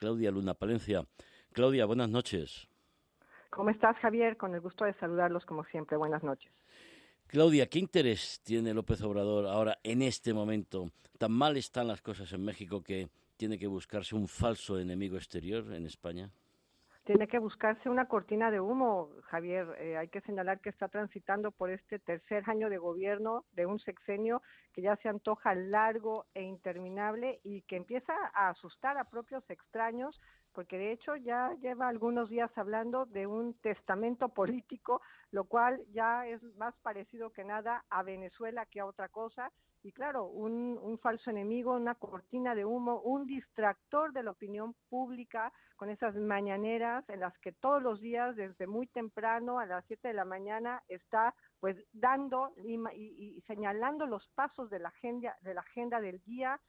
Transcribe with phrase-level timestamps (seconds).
[0.00, 1.04] Claudia Luna Palencia.
[1.52, 2.66] Claudia, buenas noches.
[3.50, 4.38] ¿Cómo estás, Javier?
[4.38, 5.98] Con el gusto de saludarlos como siempre.
[5.98, 6.50] Buenas noches.
[7.26, 10.90] Claudia, ¿qué interés tiene López Obrador ahora en este momento?
[11.18, 15.70] ¿Tan mal están las cosas en México que tiene que buscarse un falso enemigo exterior
[15.74, 16.30] en España?
[17.10, 19.66] Tiene que buscarse una cortina de humo, Javier.
[19.80, 23.80] Eh, hay que señalar que está transitando por este tercer año de gobierno de un
[23.80, 24.42] sexenio
[24.72, 30.20] que ya se antoja largo e interminable y que empieza a asustar a propios extraños
[30.52, 35.00] porque de hecho ya lleva algunos días hablando de un testamento político,
[35.30, 39.50] lo cual ya es más parecido que nada a Venezuela que a otra cosa,
[39.82, 44.74] y claro, un, un, falso enemigo, una cortina de humo, un distractor de la opinión
[44.90, 49.84] pública con esas mañaneras en las que todos los días, desde muy temprano a las
[49.86, 55.34] 7 de la mañana, está pues dando y, y, señalando los pasos de la agenda,
[55.40, 56.60] de la agenda del día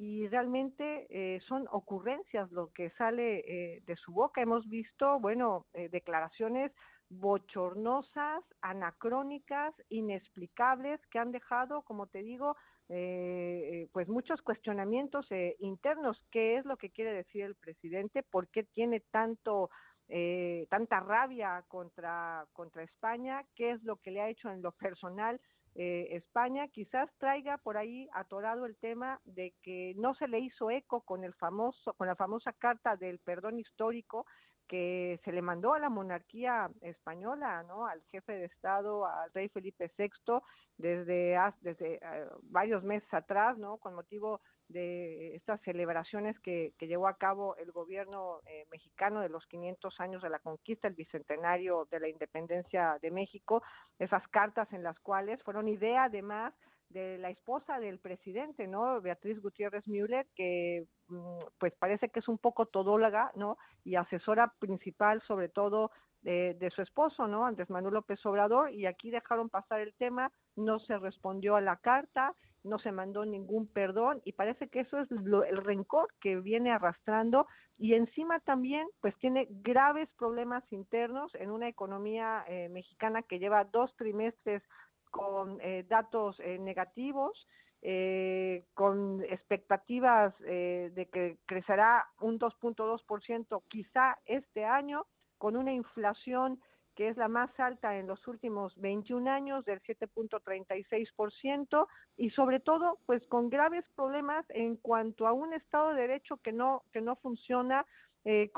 [0.00, 4.40] y realmente eh, son ocurrencias lo que sale eh, de su boca.
[4.40, 6.72] Hemos visto, bueno, eh, declaraciones
[7.10, 12.56] bochornosas, anacrónicas, inexplicables, que han dejado, como te digo,
[12.88, 16.16] eh, pues muchos cuestionamientos eh, internos.
[16.30, 18.22] ¿Qué es lo que quiere decir el presidente?
[18.22, 19.68] ¿Por qué tiene tanto
[20.08, 23.44] eh, tanta rabia contra contra España?
[23.54, 25.38] ¿Qué es lo que le ha hecho en lo personal?
[25.74, 31.02] España quizás traiga por ahí atorado el tema de que no se le hizo eco
[31.02, 34.26] con el famoso con la famosa carta del perdón histórico
[34.70, 37.86] que se le mandó a la monarquía española, ¿no?
[37.86, 40.38] Al jefe de Estado, al rey Felipe VI,
[40.78, 43.78] desde, desde eh, varios meses atrás, ¿no?
[43.78, 49.28] Con motivo de estas celebraciones que, que llevó a cabo el gobierno eh, mexicano de
[49.28, 53.64] los 500 años de la conquista, el bicentenario de la independencia de México,
[53.98, 56.54] esas cartas en las cuales fueron idea además
[56.90, 59.00] de la esposa del presidente, ¿no?
[59.00, 63.58] Beatriz Gutiérrez Müller, que mm, pues parece que es un poco todóloga, ¿no?
[63.84, 67.46] Y asesora principal sobre todo de, de, su esposo, ¿no?
[67.46, 71.76] Andrés Manuel López Obrador, y aquí dejaron pasar el tema, no se respondió a la
[71.76, 76.36] carta, no se mandó ningún perdón, y parece que eso es lo, el rencor que
[76.36, 77.46] viene arrastrando,
[77.78, 83.64] y encima también, pues tiene graves problemas internos en una economía eh, mexicana que lleva
[83.64, 84.62] dos trimestres
[85.10, 87.46] con eh, datos eh, negativos,
[87.82, 95.06] eh, con expectativas eh, de que crecerá un 2.2% quizá este año,
[95.38, 96.60] con una inflación
[96.94, 101.86] que es la más alta en los últimos 21 años, del 7.36%,
[102.18, 106.52] y sobre todo, pues con graves problemas en cuanto a un Estado de Derecho que
[106.52, 107.86] no, que no funciona,
[108.24, 108.50] eh,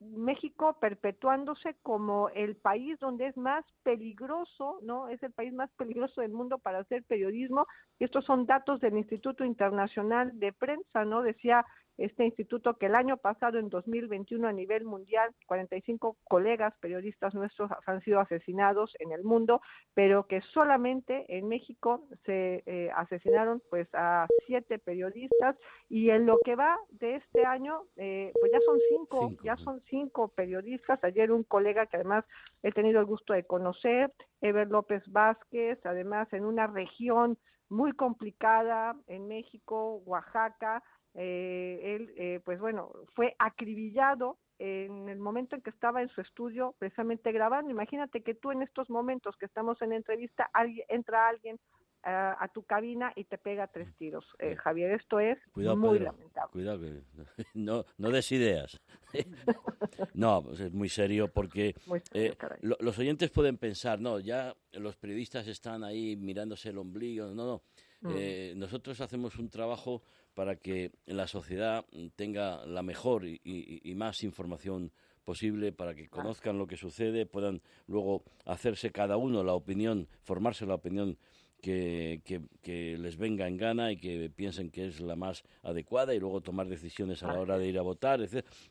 [0.00, 5.08] México perpetuándose como el país donde es más peligroso, ¿no?
[5.08, 7.66] Es el país más peligroso del mundo para hacer periodismo.
[7.98, 11.22] Estos son datos del Instituto Internacional de Prensa, ¿no?
[11.22, 11.64] Decía
[11.98, 17.70] este instituto que el año pasado, en 2021, a nivel mundial, 45 colegas periodistas nuestros
[17.86, 19.60] han sido asesinados en el mundo,
[19.94, 25.56] pero que solamente en México se eh, asesinaron pues a siete periodistas
[25.88, 29.82] y en lo que va de este año, eh, pues ya son cinco, ya son
[29.90, 31.02] cinco periodistas.
[31.02, 32.24] Ayer un colega que además
[32.62, 37.36] he tenido el gusto de conocer, Ever López Vázquez, además en una región
[37.70, 40.82] muy complicada en México, Oaxaca,
[41.20, 46.20] eh, él, eh, pues bueno, fue acribillado en el momento en que estaba en su
[46.20, 47.72] estudio precisamente grabando.
[47.72, 51.58] Imagínate que tú en estos momentos que estamos en entrevista, alguien, entra alguien
[52.04, 54.24] a, tu cabina y te pega tres tiros.
[54.38, 56.52] Eh, Javier, esto es muy lamentable.
[56.52, 56.86] Cuidado,
[57.54, 58.80] no, no des ideas.
[60.14, 61.74] no, pues es muy serio porque
[62.14, 67.26] eh, los oyentes pueden pensar, no, ya los periodistas están ahí mirándose el ombligo.
[67.34, 67.62] No, no.
[68.00, 68.10] Mm.
[68.14, 70.02] Eh, nosotros hacemos un trabajo
[70.34, 74.92] para que la sociedad tenga la mejor y, más información
[75.24, 80.64] posible para que conozcan lo que sucede, puedan luego hacerse cada uno la opinión, formarse
[80.64, 81.18] la opinión
[81.60, 82.22] que,
[82.62, 86.40] que, les venga en gana y que piensen que es la más adecuada y luego
[86.40, 88.20] tomar decisiones a la hora de ir a votar.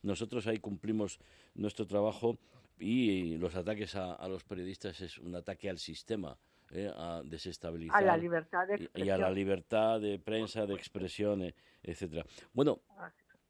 [0.04, 1.20] Nosotros ahí cumplimos
[1.54, 2.38] nuestro trabajo
[2.80, 6.38] y los ataques a los periodistas es un ataque al sistema
[6.72, 8.04] eh, a desestabilizar.
[8.04, 11.54] A la libertad de Y, a la libertad de prensa, de expresión,
[11.84, 12.26] etcétera.
[12.54, 12.82] Bueno,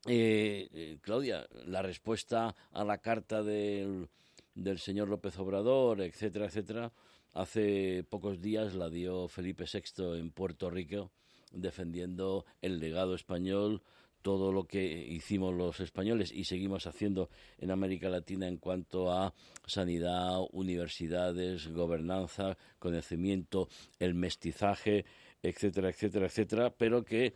[0.05, 4.09] eh, eh, Claudia, la respuesta a la carta del,
[4.55, 6.91] del señor López Obrador, etcétera, etcétera,
[7.33, 11.11] hace pocos días la dio Felipe VI en Puerto Rico
[11.51, 13.81] defendiendo el legado español
[14.27, 17.29] todo lo que hicimos los españoles y seguimos haciendo
[17.59, 19.33] en América Latina en cuanto a
[19.65, 23.69] sanidad, universidades, gobernanza, conocimiento,
[23.99, 25.05] el mestizaje,
[25.41, 27.35] etcétera, etcétera, etcétera, pero que,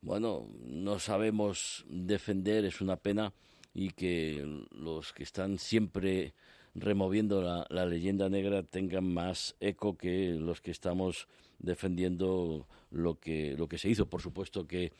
[0.00, 3.32] bueno, no sabemos defender, es una pena
[3.72, 6.34] y que los que están siempre
[6.74, 11.28] removiendo la, la, leyenda negra tengan más eco que los que estamos
[11.60, 14.06] defendiendo lo que, lo que se hizo.
[14.06, 14.90] Por supuesto que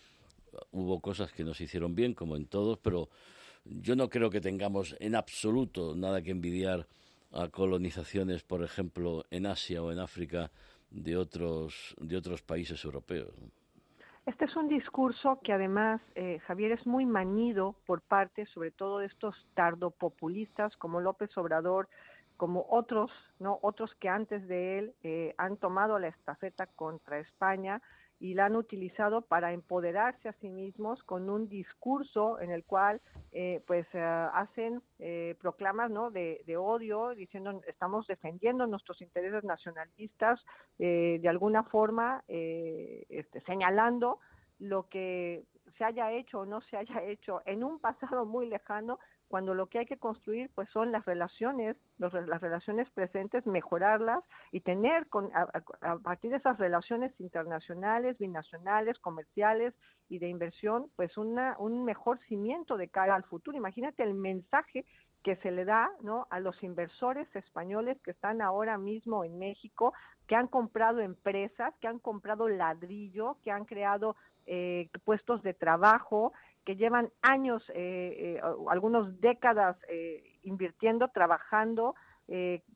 [0.71, 3.09] hubo cosas que nos hicieron bien, como en todos, pero
[3.65, 6.87] yo no creo que tengamos en absoluto nada que envidiar
[7.33, 10.51] a colonizaciones, por ejemplo, en Asia o en África
[10.91, 13.33] de otros, de otros países europeos.
[14.27, 18.99] Este es un discurso que además, eh, Javier, es muy manido por parte, sobre todo,
[18.99, 21.89] de estos tardopopulistas como López Obrador,
[22.37, 23.11] como otros,
[23.41, 27.83] no, otros que antes de él eh, han tomado la estafeta contra España
[28.23, 33.01] y la han utilizado para empoderarse a sí mismos con un discurso en el cual
[33.33, 36.13] eh, pues eh, hacen eh, proclamas ¿no?
[36.13, 40.41] de, odio diciendo estamos defendiendo nuestros intereses nacionalistas
[40.79, 44.21] de alguna forma este, señalando
[44.61, 45.43] lo que
[45.77, 49.01] se haya hecho o no se haya hecho en un pasado muy lejano
[49.33, 54.61] cuando lo que hay que construir pues son las relaciones, las relaciones presentes, mejorarlas y
[54.61, 59.73] tener con, a, partir de esas relaciones internacionales, binacionales, comerciales
[60.11, 63.57] y de inversión, pues una, un mejor cimiento de cara al futuro.
[63.57, 64.85] Imagínate el mensaje
[65.23, 66.27] que se le da ¿no?
[66.29, 69.95] a los inversores españoles que están ahora mismo en México,
[70.27, 74.15] que han comprado empresas, que han comprado ladrillo, que han creado
[74.45, 81.95] eh, puestos de trabajo, que llevan años, eh, eh, algunas décadas eh, invirtiendo, trabajando,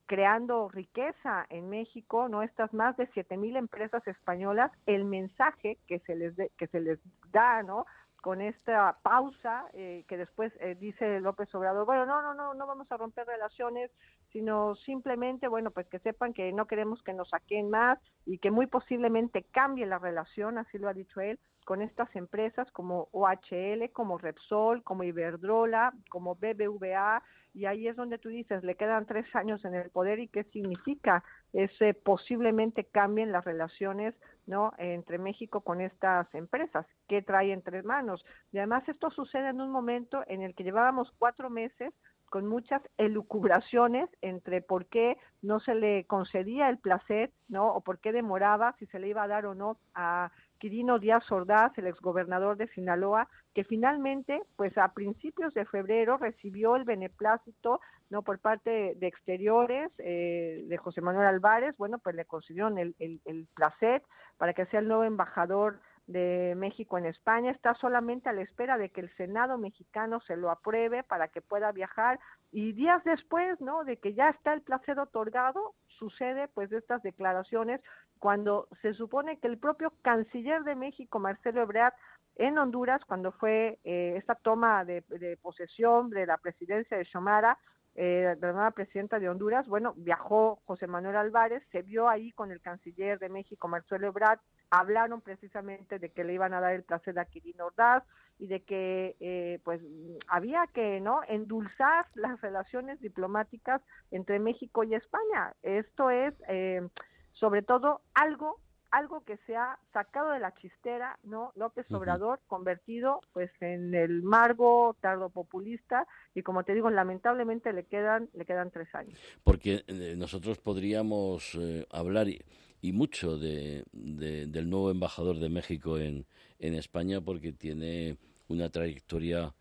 [0.05, 6.01] creando riqueza en México, no estas más de siete mil empresas españolas, el mensaje que
[6.01, 6.99] se les que se les
[7.33, 7.87] da, ¿no?
[8.21, 12.97] con esta pausa que después dice López Obrador, bueno, no, no, no, no vamos a
[12.99, 13.91] romper relaciones,
[14.33, 18.51] sino simplemente, bueno, pues que sepan que no queremos que nos saquen más y que
[18.51, 23.91] muy posiblemente cambie la relación, así lo ha dicho él, con estas empresas como OHL,
[23.93, 27.25] como Repsol, como Iberdrola, como BBVA,
[27.55, 30.45] y ahí es donde tú dices, le quedan tres años en el poder y qué
[30.45, 34.15] significa ese posiblemente cambien las relaciones
[34.47, 38.25] no entre México con estas empresas, qué trae entre manos.
[38.53, 41.93] Y además esto sucede en un momento en el que llevábamos cuatro meses
[42.37, 47.69] con muchas elucubraciones entre por qué no se le concedía el placer, ¿no?
[47.73, 51.33] O por qué demoraba, si se le iba a dar o no a Quirino Díaz
[51.33, 57.81] Ordaz, el exgobernador de Sinaloa, que finalmente, pues a principios de febrero recibió el beneplácito,
[58.11, 58.21] ¿no?
[58.21, 63.23] Por parte de exteriores eh, de José Manuel Álvarez, bueno, pues le concedieron el, el,
[63.25, 64.03] el placer
[64.37, 68.79] para que sea el nuevo embajador de México en España está solamente a la espera
[68.79, 72.21] de que el Senado mexicano se lo apruebe para que pueda viajar
[72.53, 73.85] y días después, ¿no?
[73.85, 77.81] De que ya está el placer otorgado, sucede pues estas declaraciones
[78.19, 81.95] cuando se supone que el propio canciller de México, Marcelo Ebrard,
[82.37, 87.59] en Honduras, cuando fue eh, esta toma de, de, posesión de la presidencia de Xomara,
[87.99, 92.53] eh, la nueva presidenta de Honduras, bueno, viajó José Manuel Álvarez, se vio ahí con
[92.53, 94.39] el canciller de México, Marcelo Ebrard,
[94.71, 98.05] hablaron precisamente de que le iban a dar el placer a Quirino Ordaz
[98.39, 99.81] y de que eh, pues
[100.29, 105.55] había que no endulzar las relaciones diplomáticas entre México y España.
[105.63, 106.87] Esto es eh,
[107.33, 108.61] sobre todo algo
[108.91, 111.53] algo que se ha sacado de la chistera, ¿no?
[111.57, 118.29] López Obrador convertido pues en el margo tardopopulista y como te digo, lamentablemente le quedan
[118.35, 119.19] le quedan tres años.
[119.45, 121.59] Porque eh, nosotros podríamos
[121.91, 122.41] hablar y
[122.87, 126.27] y mucho de, del nuevo embajador de México en,
[126.61, 128.17] en España porque tiene
[128.49, 129.55] una trayectoria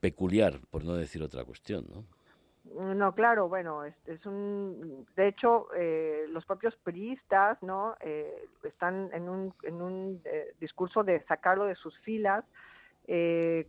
[0.00, 2.06] peculiar, por no decir otra cuestión, ¿no?
[2.74, 7.96] No, claro, bueno, es, es un, de hecho, eh, los propios periodistas, ¿no?
[8.00, 12.44] Eh, están en un, en un eh, discurso de sacarlo de sus filas,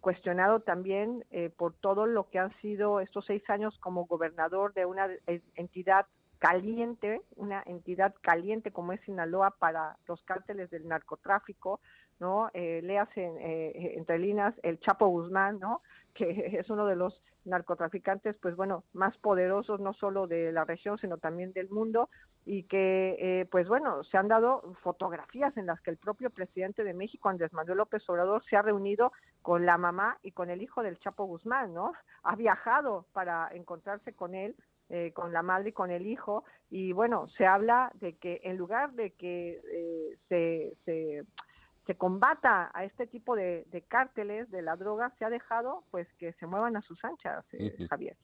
[0.01, 1.23] cuestionado también
[1.57, 5.09] por todo lo que han sido estos seis años como gobernador de una
[5.53, 6.07] entidad
[6.39, 11.79] caliente, una entidad caliente como es Sinaloa para los cárteles del narcotráfico,
[12.19, 12.49] ¿no?
[12.53, 15.81] Eh, leas en, eh, entre líneas el Chapo Guzmán, ¿no?
[16.13, 20.97] Que es uno de los narcotraficantes, pues bueno, más poderosos no solo de la región,
[20.99, 22.09] sino también del mundo,
[22.45, 26.83] y que, eh, pues bueno, se han dado fotografías en las que el propio presidente
[26.83, 29.11] de México, Andrés Manuel López Obrador, se ha reunido
[29.41, 31.93] con la mamá y con el hijo del Chapo Guzmán, ¿no?
[32.23, 34.55] Ha viajado para encontrarse con él
[34.89, 36.45] eh, con la madre y con el hijo.
[36.69, 41.25] Y bueno, se habla de que en lugar de que eh, se, se,
[41.87, 46.07] se, combata a este tipo de, de, cárteles de la droga, se ha dejado pues
[46.19, 48.15] que se muevan a sus anchas, eh, Javier.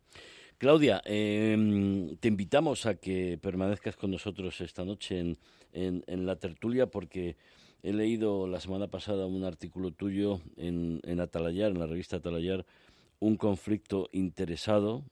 [0.58, 5.38] Claudia, em, te invitamos a que permanezcas con nosotros esta noche en,
[5.72, 7.36] en, en, la tertulia porque
[7.82, 12.66] he leído la semana pasada un artículo tuyo en, en Atalayar, en la revista Atalayar,
[13.20, 15.04] un conflicto interesado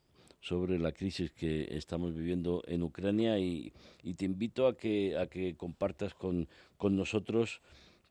[0.41, 3.73] sobre la crisis que estamos viviendo en Ucrania y,
[4.17, 7.61] te invito a que, a que compartas con, con nosotros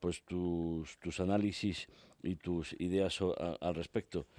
[0.00, 1.88] pues tus, tus análisis
[2.22, 3.18] y tus ideas
[3.60, 4.26] al respecto.